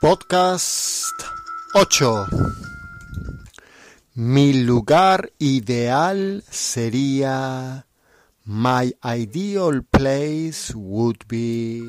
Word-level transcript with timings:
Podcast 0.00 1.10
8. 1.74 2.26
Mi 4.14 4.52
lugar 4.52 5.32
ideal 5.38 6.44
sería 6.48 7.84
My 8.44 8.94
ideal 9.02 9.82
place 9.82 10.72
would 10.72 11.16
be 11.26 11.82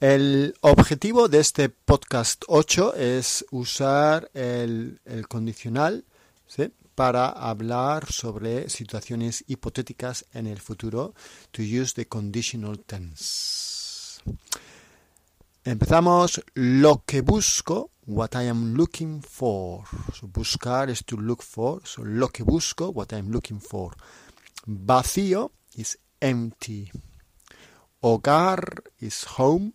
El 0.00 0.54
objetivo 0.62 1.28
de 1.28 1.40
este 1.40 1.68
podcast 1.68 2.44
8 2.48 2.94
es 2.94 3.44
usar 3.50 4.30
el, 4.32 5.02
el 5.04 5.28
condicional 5.28 6.06
¿sí? 6.46 6.72
Para 7.00 7.30
hablar 7.30 8.12
sobre 8.12 8.68
situaciones 8.68 9.42
hipotéticas 9.46 10.26
en 10.34 10.46
el 10.46 10.60
futuro. 10.60 11.14
To 11.50 11.62
use 11.62 11.94
the 11.94 12.04
conditional 12.04 12.80
tense. 12.80 14.20
Empezamos 15.64 16.44
lo 16.52 17.02
que 17.06 17.22
busco, 17.22 17.92
what 18.06 18.34
I 18.34 18.48
am 18.48 18.74
looking 18.74 19.22
for. 19.22 19.84
So, 20.12 20.28
buscar 20.28 20.90
es 20.90 21.02
to 21.06 21.16
look 21.16 21.42
for. 21.42 21.80
So, 21.86 22.04
lo 22.04 22.28
que 22.28 22.42
busco, 22.42 22.90
what 22.90 23.14
I 23.14 23.20
am 23.20 23.30
looking 23.30 23.62
for. 23.62 23.96
Vacío 24.66 25.52
is 25.76 25.98
empty. 26.20 26.90
Hogar 28.02 28.82
is 28.98 29.24
home. 29.38 29.72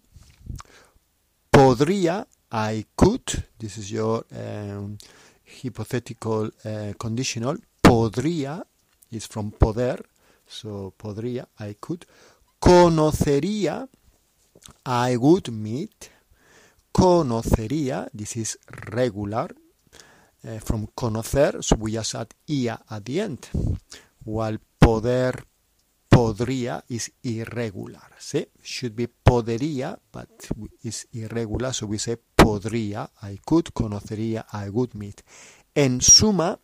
Podría, 1.50 2.28
I 2.52 2.86
could, 2.96 3.48
this 3.58 3.80
is 3.80 3.90
your 3.90 4.28
um, 4.32 5.00
hypothetical 5.46 6.52
uh, 6.66 6.94
conditional. 6.98 7.58
Podría 7.82 8.66
is 9.12 9.28
from 9.28 9.52
poder, 9.52 10.06
so 10.48 10.94
podría, 10.98 11.48
I 11.60 11.76
could. 11.80 12.06
Conocería, 12.60 13.88
I 14.86 15.18
would 15.18 15.52
meet. 15.52 16.12
Conocería, 16.92 18.10
this 18.14 18.38
is 18.38 18.60
regular, 18.70 19.54
uh, 20.44 20.60
from 20.60 20.88
conocer, 20.96 21.64
so 21.64 21.76
we 21.78 21.92
just 21.92 22.16
add 22.16 22.34
ia 22.48 22.80
at 22.90 23.04
the 23.06 23.20
end. 23.22 23.48
While 24.24 24.60
poder, 24.80 25.46
podría 26.10 26.84
is 26.88 27.12
irregular. 27.24 28.12
see 28.18 28.48
Should 28.64 28.96
be 28.96 29.08
podería, 29.08 30.00
but 30.12 30.30
is 30.84 31.08
irregular, 31.12 31.74
so 31.74 31.86
we 31.88 31.98
say 31.98 32.18
podría, 32.46 33.10
I 33.24 33.40
could, 33.44 33.72
conocería, 33.74 34.46
I 34.54 34.70
would 34.70 34.94
meet. 34.94 35.24
En 35.74 36.00
suma, 36.00 36.60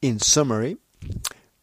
in 0.00 0.18
summary, 0.18 0.78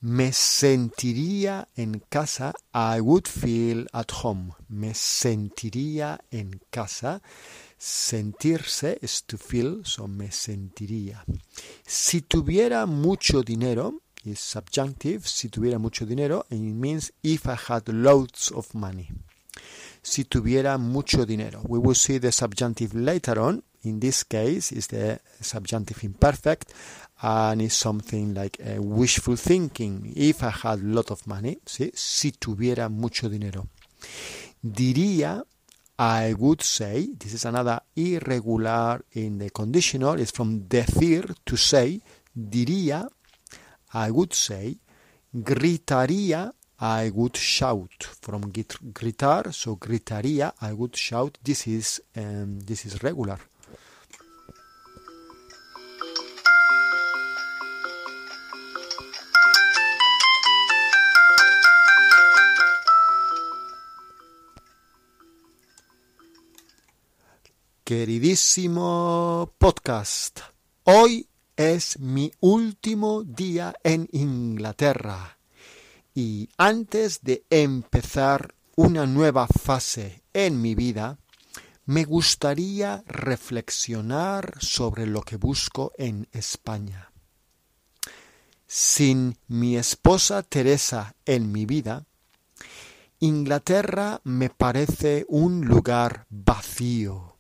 me 0.02 0.32
sentiría 0.32 1.68
en 1.76 2.04
casa, 2.10 2.54
I 2.76 3.02
would 3.02 3.28
feel 3.28 3.88
at 3.92 4.12
home. 4.24 4.54
Me 4.70 4.94
sentiría 4.94 6.20
en 6.30 6.62
casa. 6.70 7.20
Sentirse 7.80 9.00
is 9.02 9.24
to 9.24 9.40
feel, 9.40 9.84
so 9.84 10.08
me 10.08 10.32
sentiría. 10.32 11.26
Si 11.88 12.22
tuviera 12.22 12.86
mucho 12.86 13.42
dinero, 13.42 14.04
is 14.26 14.40
subjunctive, 14.40 15.28
si 15.28 15.50
tuviera 15.50 15.80
mucho 15.80 16.06
dinero, 16.06 16.46
it 16.52 16.60
means 16.60 17.12
if 17.24 17.48
I 17.48 17.56
had 17.56 17.90
loads 17.90 18.52
of 18.52 18.76
money. 18.76 19.10
Si 20.08 20.24
tuviera 20.24 20.78
mucho 20.78 21.26
dinero. 21.26 21.62
We 21.68 21.80
will 21.80 21.94
see 21.94 22.18
the 22.18 22.32
subjunctive 22.32 22.96
later 22.96 23.40
on. 23.40 23.62
In 23.84 24.00
this 24.00 24.24
case, 24.24 24.72
is 24.72 24.88
the 24.88 25.20
subjunctive 25.42 26.02
imperfect, 26.02 26.74
and 27.22 27.62
it's 27.62 27.76
something 27.76 28.34
like 28.34 28.58
a 28.66 28.80
wishful 28.80 29.36
thinking. 29.36 30.14
If 30.16 30.44
I 30.44 30.52
had 30.52 30.80
a 30.80 30.84
lot 30.84 31.12
of 31.12 31.28
money, 31.28 31.60
¿sí? 31.66 31.92
si 31.94 32.32
tuviera 32.32 32.88
mucho 32.88 33.28
dinero. 33.28 33.68
Diría, 34.62 35.44
I 36.00 36.34
would 36.34 36.62
say, 36.62 37.10
this 37.20 37.34
is 37.34 37.46
another 37.46 37.82
irregular 37.94 39.04
in 39.12 39.40
the 39.40 39.50
conditional, 39.50 40.22
it's 40.22 40.32
from 40.32 40.70
decir, 40.70 41.36
to 41.44 41.58
say, 41.58 42.02
diría, 42.34 43.10
I 43.94 44.10
would 44.10 44.34
say, 44.34 44.78
gritaría, 45.34 46.54
I 46.80 47.10
would 47.10 47.36
shout. 47.36 48.04
From 48.22 48.52
gritar, 48.52 49.52
so 49.52 49.78
gritaría, 49.78 50.54
I 50.62 50.74
would 50.74 50.96
shout. 50.96 51.40
This 51.44 51.68
is 51.68 52.02
um, 52.16 52.60
this 52.62 52.86
is 52.86 53.02
regular. 53.02 53.40
Queridísimo 67.84 69.54
podcast, 69.58 70.42
hoy 70.84 71.26
es 71.56 71.98
mi 72.00 72.30
último 72.42 73.24
día 73.24 73.74
en 73.82 74.10
Inglaterra 74.12 75.37
y 76.18 76.50
antes 76.58 77.22
de 77.22 77.46
empezar 77.52 78.56
una 78.76 79.06
nueva 79.06 79.46
fase 79.46 80.24
en 80.34 80.60
mi 80.60 80.74
vida, 80.74 81.20
me 81.86 82.06
gustaría 82.06 83.04
reflexionar 83.06 84.56
sobre 84.60 85.06
lo 85.06 85.22
que 85.22 85.36
busco 85.36 85.92
en 85.96 86.28
España. 86.32 87.12
Sin 88.66 89.38
mi 89.48 89.78
esposa 89.78 90.42
Teresa 90.42 91.14
en 91.24 91.52
mi 91.52 91.68
vida, 91.68 92.08
Inglaterra 93.20 94.20
me 94.24 94.50
parece 94.50 95.24
un 95.30 95.68
lugar 95.68 96.26
vacío 96.32 97.38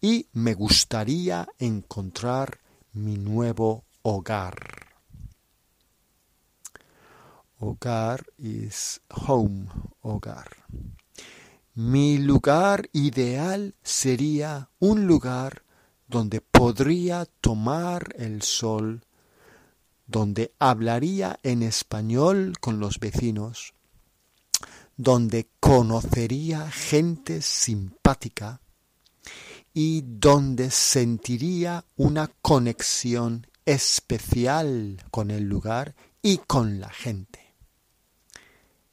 y 0.00 0.26
me 0.32 0.54
gustaría 0.54 1.48
encontrar 1.60 2.58
mi 2.92 3.16
nuevo 3.16 3.84
hogar. 4.02 4.85
Hogar 7.58 8.26
is 8.36 9.00
home, 9.08 9.68
hogar. 10.02 10.48
Mi 11.74 12.18
lugar 12.18 12.90
ideal 12.92 13.74
sería 13.82 14.68
un 14.78 15.06
lugar 15.06 15.62
donde 16.06 16.42
podría 16.42 17.24
tomar 17.40 18.14
el 18.18 18.42
sol, 18.42 19.06
donde 20.06 20.52
hablaría 20.58 21.40
en 21.42 21.62
español 21.62 22.58
con 22.60 22.78
los 22.78 22.98
vecinos, 23.00 23.72
donde 24.98 25.48
conocería 25.58 26.70
gente 26.70 27.40
simpática, 27.40 28.60
y 29.72 30.02
donde 30.06 30.70
sentiría 30.70 31.86
una 31.96 32.28
conexión 32.42 33.46
especial 33.64 35.02
con 35.10 35.30
el 35.30 35.44
lugar 35.44 35.94
y 36.20 36.36
con 36.36 36.80
la 36.80 36.90
gente. 36.90 37.45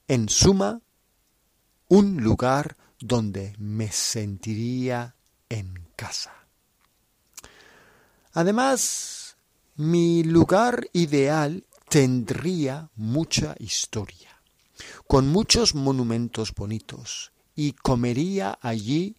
En 0.08 0.28
suma, 0.28 0.82
un 1.88 2.22
lugar 2.22 2.76
donde 3.00 3.56
me 3.58 3.92
sentiría 3.92 5.16
en 5.50 5.88
casa. 5.96 6.34
Además, 8.34 9.38
mi 9.76 10.24
lugar 10.24 10.88
ideal 10.94 11.66
tendría 11.88 12.90
mucha 12.96 13.56
historia, 13.60 14.42
con 15.08 15.30
muchos 15.30 15.76
monumentos 15.76 16.54
bonitos, 16.54 17.32
y 17.56 17.74
comería 17.74 18.58
allí 18.62 19.16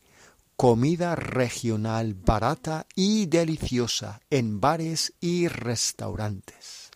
comida 0.56 1.14
regional 1.16 2.14
barata 2.14 2.86
y 2.94 3.26
deliciosa 3.26 4.20
en 4.30 4.60
bares 4.60 5.14
y 5.20 5.48
restaurantes. 5.48 6.90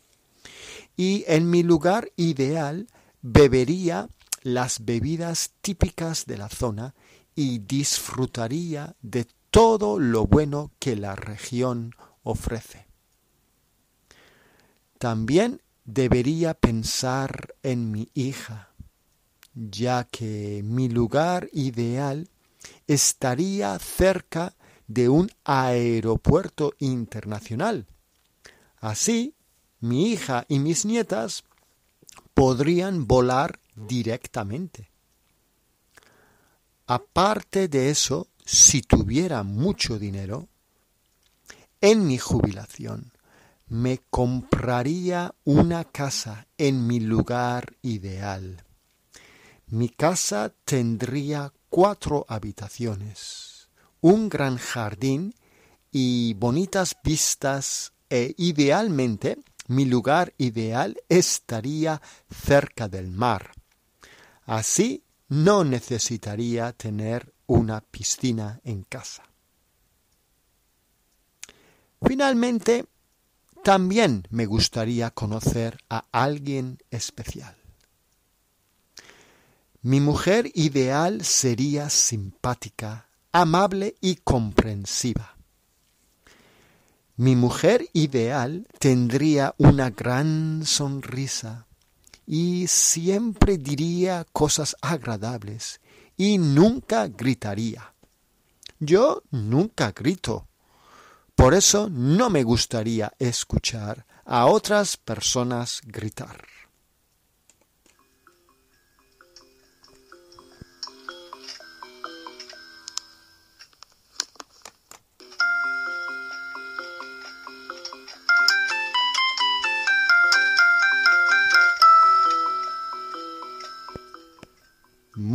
Y 0.96 1.24
en 1.26 1.48
mi 1.48 1.62
lugar 1.62 2.10
ideal 2.16 2.88
bebería 3.22 4.08
las 4.42 4.84
bebidas 4.84 5.52
típicas 5.60 6.26
de 6.26 6.38
la 6.38 6.48
zona 6.48 6.94
y 7.34 7.58
disfrutaría 7.60 8.96
de 9.02 9.26
todo 9.50 9.98
lo 9.98 10.26
bueno 10.26 10.72
que 10.78 10.96
la 10.96 11.16
región 11.16 11.94
ofrece. 12.22 12.86
También 14.98 15.62
debería 15.84 16.54
pensar 16.54 17.54
en 17.62 17.90
mi 17.90 18.08
hija, 18.14 18.70
ya 19.54 20.04
que 20.04 20.62
mi 20.64 20.88
lugar 20.88 21.48
ideal 21.52 22.28
estaría 22.86 23.78
cerca 23.78 24.54
de 24.86 25.08
un 25.08 25.30
aeropuerto 25.44 26.74
internacional. 26.78 27.86
Así, 28.78 29.34
mi 29.80 30.10
hija 30.10 30.44
y 30.48 30.58
mis 30.58 30.84
nietas 30.84 31.44
podrían 32.38 33.08
volar 33.08 33.58
directamente. 33.74 34.92
Aparte 36.86 37.66
de 37.66 37.90
eso, 37.90 38.28
si 38.44 38.80
tuviera 38.80 39.42
mucho 39.42 39.98
dinero, 39.98 40.46
en 41.80 42.06
mi 42.06 42.16
jubilación 42.16 43.10
me 43.66 43.98
compraría 44.08 45.34
una 45.42 45.82
casa 45.82 46.46
en 46.58 46.86
mi 46.86 47.00
lugar 47.00 47.74
ideal. 47.82 48.62
Mi 49.66 49.88
casa 49.88 50.54
tendría 50.64 51.52
cuatro 51.68 52.24
habitaciones, 52.28 53.68
un 54.00 54.28
gran 54.28 54.58
jardín 54.58 55.34
y 55.90 56.34
bonitas 56.34 56.94
vistas 57.02 57.94
e 58.08 58.32
idealmente 58.38 59.38
mi 59.68 59.84
lugar 59.84 60.34
ideal 60.38 61.00
estaría 61.08 62.02
cerca 62.30 62.88
del 62.88 63.10
mar. 63.10 63.52
Así 64.44 65.04
no 65.28 65.62
necesitaría 65.62 66.72
tener 66.72 67.32
una 67.46 67.80
piscina 67.80 68.60
en 68.64 68.82
casa. 68.82 69.24
Finalmente, 72.02 72.86
también 73.62 74.26
me 74.30 74.46
gustaría 74.46 75.10
conocer 75.10 75.78
a 75.90 76.06
alguien 76.12 76.78
especial. 76.90 77.56
Mi 79.82 80.00
mujer 80.00 80.50
ideal 80.54 81.24
sería 81.24 81.90
simpática, 81.90 83.08
amable 83.32 83.94
y 84.00 84.16
comprensiva. 84.16 85.37
Mi 87.20 87.34
mujer 87.34 87.88
ideal 87.94 88.68
tendría 88.78 89.52
una 89.58 89.90
gran 89.90 90.62
sonrisa 90.64 91.66
y 92.24 92.68
siempre 92.68 93.58
diría 93.58 94.24
cosas 94.32 94.76
agradables 94.82 95.80
y 96.16 96.38
nunca 96.38 97.08
gritaría. 97.08 97.92
Yo 98.78 99.24
nunca 99.32 99.90
grito. 99.90 100.46
Por 101.34 101.54
eso 101.54 101.90
no 101.90 102.30
me 102.30 102.44
gustaría 102.44 103.12
escuchar 103.18 104.06
a 104.24 104.46
otras 104.46 104.96
personas 104.96 105.80
gritar. 105.84 106.40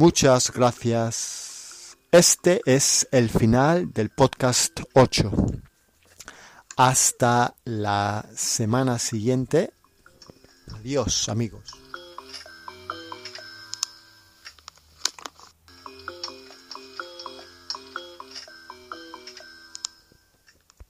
Muchas 0.03 0.51
gracias. 0.51 1.97
Este 2.11 2.59
es 2.65 3.07
el 3.13 3.29
final 3.29 3.93
del 3.93 4.09
podcast 4.09 4.81
8. 4.95 5.31
Hasta 6.75 7.55
la 7.63 8.25
semana 8.35 8.99
siguiente. 8.99 9.71
Adiós 10.75 11.29
amigos. 11.29 11.82